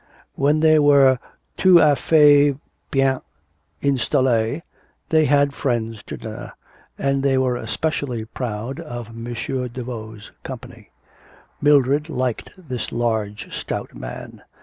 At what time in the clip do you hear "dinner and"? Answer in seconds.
6.17-7.21